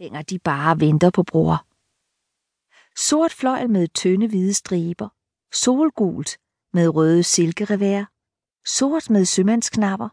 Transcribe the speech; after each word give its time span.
hænger 0.00 0.22
de 0.22 0.38
bare 0.38 0.72
og 0.72 0.80
venter 0.80 1.10
på 1.10 1.22
bror. 1.22 1.56
Sort 3.08 3.32
fløjl 3.32 3.70
med 3.70 3.88
tynde 3.88 4.28
hvide 4.28 4.54
striber, 4.54 5.08
solgult 5.52 6.38
med 6.72 6.88
røde 6.88 7.22
silkerevær, 7.22 8.04
sort 8.78 9.10
med 9.10 9.24
sømandsknapper, 9.24 10.08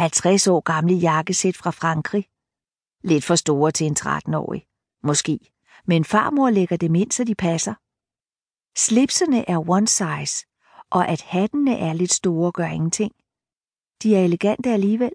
50 0.00 0.46
år 0.46 0.60
gamle 0.60 0.94
jakkesæt 0.94 1.56
fra 1.56 1.70
Frankrig, 1.70 2.24
lidt 3.10 3.24
for 3.24 3.34
store 3.34 3.72
til 3.72 3.86
en 3.86 3.96
13-årig, 4.00 4.66
måske, 5.02 5.38
men 5.84 6.04
farmor 6.04 6.50
lægger 6.50 6.76
dem 6.76 6.94
ind, 6.94 7.10
så 7.12 7.24
de 7.24 7.34
passer. 7.34 7.74
Slipsene 8.86 9.48
er 9.50 9.70
one 9.70 9.88
size, 9.88 10.46
og 10.90 11.08
at 11.08 11.22
hattene 11.22 11.78
er 11.78 11.92
lidt 11.92 12.12
store 12.12 12.52
gør 12.52 12.66
ingenting. 12.66 13.12
De 14.02 14.16
er 14.16 14.24
elegante 14.24 14.70
alligevel. 14.70 15.12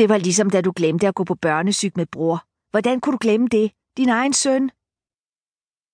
Det 0.00 0.08
var 0.08 0.18
ligesom 0.18 0.50
da 0.50 0.60
du 0.60 0.72
glemte 0.76 1.08
at 1.08 1.14
gå 1.14 1.24
på 1.24 1.34
børnesyg 1.34 1.92
med 1.96 2.06
bror. 2.06 2.44
Hvordan 2.70 3.00
kunne 3.00 3.12
du 3.12 3.18
glemme 3.20 3.48
det? 3.48 3.72
Din 3.96 4.08
egen 4.08 4.32
søn? 4.32 4.70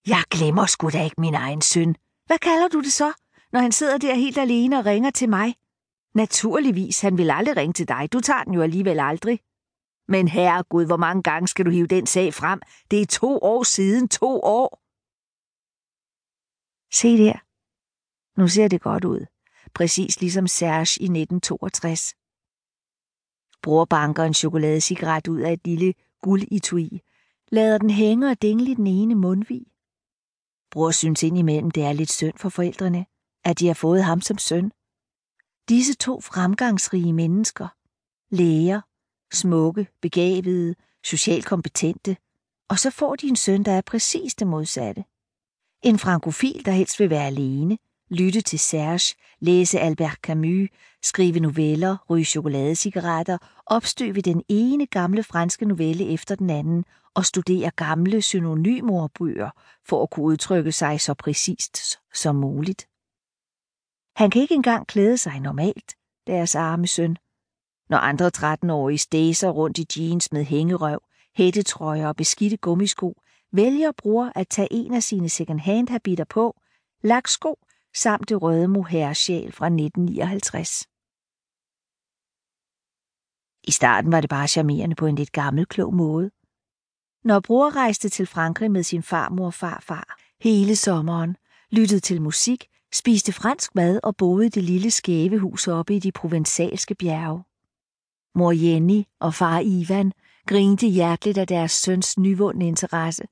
Jeg 0.07 0.23
glemmer 0.31 0.67
sgu 0.67 0.91
da 0.91 1.05
ikke 1.05 1.21
min 1.21 1.35
egen 1.35 1.63
søn. 1.63 1.97
Hvad 2.27 2.39
kalder 2.39 2.69
du 2.69 2.81
det 2.81 2.93
så, 2.93 3.13
når 3.53 3.61
han 3.61 3.73
sidder 3.73 3.99
der 3.99 4.15
helt 4.15 4.39
alene 4.39 4.79
og 4.79 4.87
ringer 4.87 5.11
til 5.11 5.29
mig? 5.29 5.55
Naturligvis, 6.15 7.01
han 7.01 7.19
vil 7.19 7.31
aldrig 7.31 7.57
ringe 7.57 7.73
til 7.73 7.89
dig. 7.89 8.09
Du 8.13 8.21
tager 8.21 8.45
den 8.45 8.55
jo 8.55 8.63
alligevel 8.63 9.01
aldrig. 9.01 9.41
Men 10.09 10.29
herregud, 10.29 10.87
hvor 10.87 10.97
mange 10.97 11.23
gange 11.23 11.49
skal 11.49 11.65
du 11.65 11.71
hive 11.71 11.87
den 11.87 12.07
sag 12.07 12.35
frem? 12.35 12.61
Det 12.91 13.03
er 13.03 13.07
to 13.07 13.39
år 13.43 13.63
siden. 13.63 14.09
To 14.09 14.41
år. 14.43 14.69
Se 17.01 17.09
der. 17.25 17.37
Nu 18.41 18.49
ser 18.49 18.69
det 18.69 18.81
godt 18.81 19.05
ud. 19.05 19.27
Præcis 19.75 20.21
ligesom 20.21 20.47
Serge 20.47 21.03
i 21.03 21.05
1962. 21.05 22.15
Bror 23.63 23.85
banker 23.85 24.25
en 24.25 24.35
chokoladecigaret 24.35 25.29
ud 25.29 25.41
af 25.41 25.53
et 25.53 25.67
lille 25.67 25.95
gulditui, 26.23 27.01
lader 27.49 27.79
den 27.79 27.91
hænge 27.91 28.31
og 28.31 28.43
dingle 28.43 28.71
i 28.71 28.75
den 28.75 28.87
ene 28.87 29.15
mundvig. 29.15 29.67
Bror 30.71 30.91
synes 30.91 31.23
indimellem, 31.23 31.71
det 31.71 31.83
er 31.83 31.93
lidt 31.93 32.13
synd 32.13 32.39
for 32.39 32.49
forældrene, 32.49 33.07
at 33.45 33.59
de 33.59 33.67
har 33.67 33.75
fået 33.75 34.05
ham 34.05 34.21
som 34.21 34.39
søn. 34.39 34.73
Disse 35.69 35.95
to 35.95 36.21
fremgangsrige 36.21 37.13
mennesker, 37.13 37.69
læger, 38.31 38.81
smukke, 39.33 39.89
begavede, 40.01 40.75
socialt 41.05 41.47
kompetente, 41.47 42.17
og 42.69 42.79
så 42.79 42.91
får 42.91 43.17
de 43.17 43.27
en 43.27 43.37
søn, 43.37 43.63
der 43.63 43.73
er 43.73 43.81
præcis 43.81 44.35
det 44.35 44.47
modsatte. 44.47 45.05
En 45.83 45.99
frankofil, 45.99 46.67
der 46.67 46.73
helst 46.73 47.01
vil 47.01 47.11
være 47.11 47.27
alene, 47.27 47.79
lytte 48.11 48.41
til 48.41 48.59
Serge, 48.59 49.17
læse 49.41 49.81
Albert 49.81 50.19
Camus, 50.23 50.69
skrive 51.03 51.41
noveller, 51.41 51.97
ryge 52.11 52.25
chokoladecigaretter, 52.25 53.39
opstøve 53.67 54.21
den 54.21 54.43
ene 54.49 54.87
gamle 54.87 55.23
franske 55.23 55.65
novelle 55.65 56.13
efter 56.13 56.35
den 56.35 56.51
anden 56.51 56.85
og 57.15 57.25
studere 57.25 57.71
gamle 57.71 58.23
synonymordbøger 58.23 59.51
for 59.85 60.03
at 60.03 60.11
kunne 60.11 60.27
udtrykke 60.27 60.73
sig 60.73 61.01
så 61.01 61.15
præcist 61.15 61.99
som 62.15 62.37
muligt. 62.37 62.89
Han 64.17 64.31
kan 64.31 64.43
ikke 64.43 64.55
engang 64.55 64.87
klæde 64.87 65.19
sig 65.19 65.41
normalt, 65.41 65.95
deres 66.27 66.55
arme 66.55 66.87
søn. 66.87 67.17
Når 67.89 67.99
andre 67.99 68.31
13-årige 68.37 68.99
stæser 68.99 69.49
rundt 69.49 69.79
i 69.79 69.87
jeans 69.97 70.33
med 70.33 70.45
hængerøv, 70.45 71.01
hættetrøjer 71.37 72.09
og 72.09 72.17
beskidte 72.17 72.57
gummisko, 72.57 73.15
vælger 73.53 73.93
bror 73.93 74.33
at 74.35 74.49
tage 74.49 74.69
en 74.71 74.95
af 74.95 75.03
sine 75.03 75.29
second-hand 75.29 75.89
habiter 75.89 76.25
på, 76.25 76.57
laksko 77.03 77.59
samt 77.97 78.29
det 78.29 78.43
røde 78.43 78.69
mohair-sjæl 78.69 79.53
fra 79.53 79.67
1959. 79.67 80.87
I 83.69 83.71
starten 83.71 84.13
var 84.13 84.21
det 84.21 84.31
bare 84.31 84.49
charmerende 84.49 84.97
på 84.97 85.07
en 85.07 85.15
lidt 85.15 85.33
gammelklog 85.33 85.95
måde. 85.95 86.31
Når 87.25 87.41
bror 87.41 87.77
rejste 87.77 88.09
til 88.09 88.27
Frankrig 88.27 88.71
med 88.71 88.83
sin 88.83 89.03
farmor 89.03 89.47
og 89.47 89.55
farfar 89.55 90.19
hele 90.41 90.77
sommeren, 90.77 91.37
lyttede 91.71 92.01
til 92.01 92.23
musik, 92.23 92.69
spiste 92.93 93.33
fransk 93.33 93.75
mad 93.75 94.01
og 94.03 94.17
boede 94.17 94.47
i 94.47 94.49
det 94.49 94.63
lille 94.63 94.91
skæve 94.91 95.39
hus 95.39 95.69
oppe 95.69 95.97
i 95.97 95.99
de 95.99 96.13
provensalske 96.13 96.95
bjerge. 96.95 97.45
Mor 98.35 98.53
Jenny 98.53 99.03
og 99.21 99.35
far 99.35 99.61
Ivan 99.65 100.13
grinte 100.47 100.87
hjerteligt 100.87 101.39
af 101.39 101.47
deres 101.47 101.73
søns 101.73 102.19
nyvundne 102.19 102.67
interesse. 102.67 103.25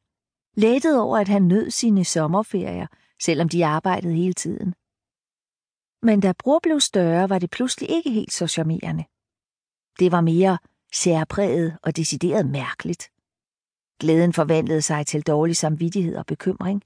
Lettet 0.56 1.00
over, 1.00 1.18
at 1.18 1.28
han 1.28 1.42
nød 1.42 1.70
sine 1.70 2.04
sommerferier, 2.04 2.86
selvom 3.24 3.48
de 3.48 3.66
arbejdede 3.66 4.14
hele 4.14 4.34
tiden. 4.34 4.74
Men 6.06 6.20
da 6.20 6.32
bror 6.42 6.60
blev 6.62 6.80
større, 6.80 7.28
var 7.28 7.38
det 7.38 7.50
pludselig 7.50 7.90
ikke 7.90 8.10
helt 8.10 8.32
så 8.32 8.46
charmerende. 8.46 9.04
Det 9.98 10.12
var 10.12 10.20
mere 10.20 10.58
særpræget 10.92 11.78
og 11.82 11.96
decideret 11.96 12.46
mærkeligt. 12.46 13.10
Glæden 14.00 14.32
forvandlede 14.32 14.82
sig 14.82 15.06
til 15.06 15.22
dårlig 15.22 15.56
samvittighed 15.56 16.16
og 16.16 16.26
bekymring. 16.26 16.82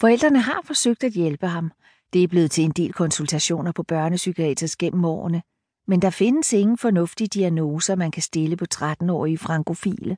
Forældrene 0.00 0.40
har 0.40 0.62
forsøgt 0.64 1.04
at 1.04 1.12
hjælpe 1.12 1.46
ham. 1.46 1.72
Det 2.12 2.22
er 2.22 2.28
blevet 2.28 2.50
til 2.50 2.64
en 2.64 2.70
del 2.70 2.92
konsultationer 2.92 3.72
på 3.72 3.82
børnepsykiatrisk 3.82 4.78
gennem 4.78 5.04
årene, 5.04 5.42
men 5.86 6.02
der 6.02 6.10
findes 6.10 6.52
ingen 6.52 6.78
fornuftige 6.78 7.28
diagnoser, 7.28 7.94
man 7.96 8.10
kan 8.10 8.22
stille 8.22 8.56
på 8.56 8.64
13-årige 8.74 9.38
frankofile. 9.38 10.16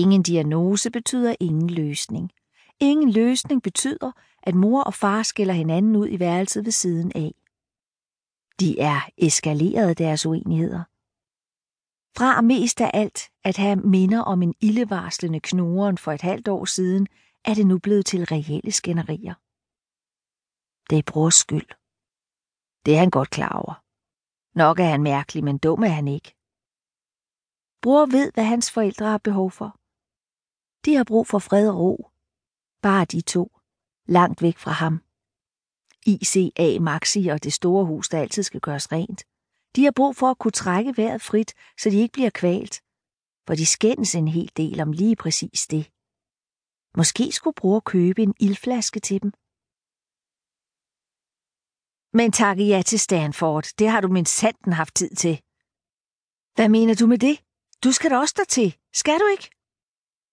Ingen 0.00 0.22
diagnose 0.22 0.90
betyder 0.90 1.34
ingen 1.40 1.70
løsning. 1.70 2.30
Ingen 2.90 3.10
løsning 3.10 3.62
betyder, 3.62 4.12
at 4.42 4.54
mor 4.54 4.82
og 4.82 4.94
far 4.94 5.22
skiller 5.22 5.54
hinanden 5.54 5.96
ud 5.96 6.08
i 6.08 6.18
værelset 6.18 6.64
ved 6.64 6.72
siden 6.72 7.12
af. 7.14 7.34
De 8.60 8.80
er 8.80 9.00
eskaleret 9.16 9.98
deres 9.98 10.26
uenigheder. 10.26 10.84
Fra 12.18 12.40
mest 12.40 12.80
af 12.80 12.90
alt 12.94 13.30
at 13.44 13.56
have 13.56 13.76
minder 13.76 14.20
om 14.20 14.42
en 14.42 14.54
ildevarslende 14.60 15.40
knoren 15.40 15.98
for 15.98 16.12
et 16.12 16.22
halvt 16.22 16.48
år 16.48 16.64
siden, 16.64 17.06
er 17.44 17.54
det 17.54 17.66
nu 17.66 17.78
blevet 17.78 18.06
til 18.06 18.24
reelle 18.24 18.72
skænderier. 18.72 19.34
Det 20.90 20.98
er 20.98 21.12
brors 21.12 21.34
skyld. 21.34 21.70
Det 22.86 22.94
er 22.94 22.98
han 22.98 23.10
godt 23.10 23.30
klar 23.30 23.54
over. 23.62 23.74
Nok 24.58 24.78
er 24.80 24.84
han 24.94 25.02
mærkelig, 25.02 25.44
men 25.44 25.58
dum 25.58 25.82
er 25.82 25.94
han 25.98 26.08
ikke. 26.08 26.34
Bror 27.82 28.06
ved, 28.06 28.32
hvad 28.32 28.44
hans 28.44 28.70
forældre 28.70 29.06
har 29.06 29.18
behov 29.18 29.50
for. 29.50 29.78
De 30.84 30.94
har 30.94 31.04
brug 31.04 31.26
for 31.26 31.38
fred 31.38 31.68
og 31.68 31.76
ro. 31.76 32.11
Bare 32.82 33.04
de 33.04 33.20
to. 33.20 33.44
Langt 34.06 34.42
væk 34.42 34.58
fra 34.58 34.70
ham. 34.70 34.94
ICA 36.06 36.78
Maxi 36.80 37.28
og 37.32 37.44
det 37.44 37.52
store 37.52 37.84
hus, 37.84 38.08
der 38.08 38.20
altid 38.20 38.42
skal 38.42 38.60
gøres 38.60 38.92
rent. 38.92 39.24
De 39.76 39.84
har 39.84 39.92
brug 39.96 40.16
for 40.16 40.30
at 40.30 40.38
kunne 40.38 40.58
trække 40.62 40.96
vejret 40.96 41.22
frit, 41.22 41.54
så 41.80 41.90
de 41.90 41.96
ikke 41.96 42.12
bliver 42.12 42.30
kvalt. 42.30 42.74
For 43.46 43.54
de 43.54 43.66
skændes 43.66 44.14
en 44.14 44.28
hel 44.28 44.50
del 44.56 44.80
om 44.80 44.92
lige 44.92 45.16
præcis 45.16 45.66
det. 45.66 45.84
Måske 46.96 47.32
skulle 47.32 47.54
bror 47.54 47.80
købe 47.80 48.22
en 48.22 48.34
ildflaske 48.40 49.00
til 49.00 49.22
dem. 49.22 49.32
Men 52.18 52.32
takke 52.32 52.64
ja 52.72 52.82
til 52.82 53.00
Stanford, 53.00 53.64
det 53.78 53.88
har 53.88 54.00
du 54.00 54.08
min 54.08 54.26
sanden 54.26 54.72
haft 54.72 54.94
tid 54.94 55.10
til. 55.22 55.36
Hvad 56.54 56.68
mener 56.68 56.94
du 56.94 57.06
med 57.06 57.18
det? 57.18 57.36
Du 57.84 57.92
skal 57.92 58.10
da 58.10 58.16
også 58.18 58.34
der 58.36 58.44
til, 58.44 58.76
skal 58.92 59.18
du 59.20 59.26
ikke? 59.26 59.50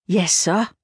Ja, 0.10 0.26
så. 0.28 0.79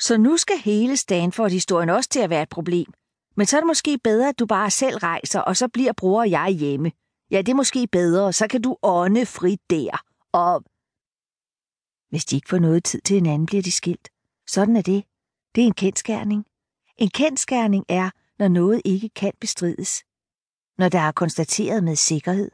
Så 0.00 0.16
nu 0.16 0.36
skal 0.36 0.58
hele 0.58 0.96
Stanford-historien 0.96 1.90
også 1.90 2.10
til 2.10 2.20
at 2.20 2.30
være 2.30 2.42
et 2.42 2.48
problem. 2.48 2.92
Men 3.36 3.46
så 3.46 3.56
er 3.56 3.60
det 3.60 3.66
måske 3.66 3.98
bedre, 3.98 4.28
at 4.28 4.38
du 4.38 4.46
bare 4.46 4.70
selv 4.70 4.96
rejser, 4.96 5.40
og 5.40 5.56
så 5.56 5.68
bliver 5.68 5.92
bror 5.92 6.20
og 6.20 6.30
jeg 6.30 6.50
hjemme. 6.50 6.92
Ja, 7.30 7.38
det 7.38 7.48
er 7.48 7.54
måske 7.54 7.86
bedre, 7.92 8.32
så 8.32 8.48
kan 8.48 8.62
du 8.62 8.76
ånde 8.82 9.26
frit 9.26 9.60
der. 9.70 10.02
Og... 10.32 10.64
Hvis 12.10 12.24
de 12.24 12.36
ikke 12.36 12.48
får 12.48 12.58
noget 12.58 12.84
tid 12.84 13.00
til 13.00 13.14
hinanden, 13.14 13.46
bliver 13.46 13.62
de 13.62 13.72
skilt. 13.72 14.08
Sådan 14.46 14.76
er 14.76 14.82
det. 14.82 15.04
Det 15.54 15.62
er 15.62 15.66
en 15.66 15.74
kendskærning. 15.74 16.46
En 16.96 17.10
kendskærning 17.10 17.84
er, 17.88 18.10
når 18.38 18.48
noget 18.48 18.82
ikke 18.84 19.08
kan 19.08 19.32
bestrides. 19.40 20.04
Når 20.78 20.88
der 20.88 21.00
er 21.00 21.12
konstateret 21.12 21.84
med 21.84 21.96
sikkerhed. 21.96 22.50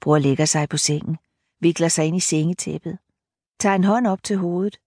Bror 0.00 0.18
lægger 0.18 0.44
sig 0.44 0.68
på 0.68 0.76
sengen, 0.76 1.16
vikler 1.60 1.88
sig 1.88 2.06
ind 2.06 2.16
i 2.16 2.20
sengetæppet, 2.20 2.98
tager 3.60 3.74
en 3.74 3.84
hånd 3.84 4.06
op 4.06 4.22
til 4.22 4.36
hovedet, 4.36 4.78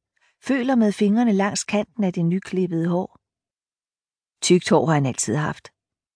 føler 0.43 0.75
med 0.75 0.91
fingrene 0.91 1.31
langs 1.31 1.63
kanten 1.63 2.03
af 2.03 2.13
det 2.13 2.25
nyklippede 2.25 2.87
hår. 2.87 3.19
Tykt 4.41 4.69
hår 4.69 4.85
har 4.85 4.93
han 4.93 5.05
altid 5.05 5.35
haft. 5.35 5.71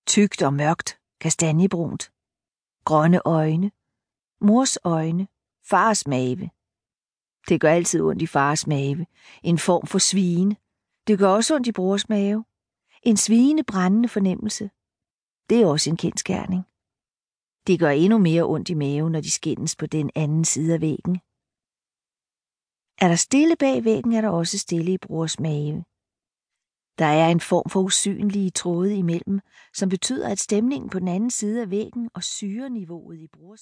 Tykt 0.08 0.42
og 0.42 0.54
mørkt, 0.54 1.00
kastanjebrunt. 1.20 2.12
Grønne 2.86 3.22
øjne. 3.26 3.72
Mors 4.42 4.78
øjne. 4.84 5.28
Fars 5.70 6.08
mave. 6.08 6.50
Det 7.50 7.62
gør 7.62 7.72
altid 7.72 8.02
ondt 8.02 8.22
i 8.22 8.28
fars 8.28 8.68
mave. 8.68 9.06
En 9.44 9.58
form 9.58 9.88
for 9.88 10.00
svine. 10.00 10.56
Det 11.08 11.20
gør 11.20 11.30
også 11.30 11.56
ondt 11.56 11.68
i 11.68 11.72
brors 11.72 12.10
mave. 12.10 12.46
En 13.04 13.18
svine 13.18 13.64
brændende 13.64 14.10
fornemmelse. 14.10 14.70
Det 15.50 15.62
er 15.62 15.68
også 15.68 15.90
en 15.90 15.98
kendskærning. 15.98 16.64
Det 17.68 17.80
gør 17.80 17.90
endnu 17.90 18.18
mere 18.18 18.44
ondt 18.44 18.70
i 18.70 18.74
maven, 18.74 19.12
når 19.12 19.22
de 19.22 19.32
skændes 19.32 19.76
på 19.76 19.86
den 19.86 20.12
anden 20.16 20.46
side 20.46 20.74
af 20.74 20.82
væggen. 20.82 21.20
Er 23.02 23.08
der 23.08 23.16
stille 23.16 23.56
bag 23.56 23.84
væggen, 23.84 24.14
er 24.14 24.22
der 24.22 24.30
også 24.30 24.58
stille 24.58 24.94
i 24.94 24.98
brors 24.98 25.40
mave. 25.40 25.84
Der 27.00 27.06
er 27.06 27.28
en 27.30 27.40
form 27.40 27.70
for 27.70 27.80
usynlige 27.80 28.52
tråde 28.52 28.96
imellem, 28.96 29.40
som 29.74 29.90
betyder, 29.90 30.30
at 30.32 30.40
stemningen 30.40 30.90
på 30.90 31.00
den 31.00 31.08
anden 31.08 31.32
side 31.32 31.62
af 31.62 31.70
væggen 31.70 32.10
og 32.14 32.24
syreniveauet 32.24 33.20
i 33.20 33.28
brors 33.28 33.62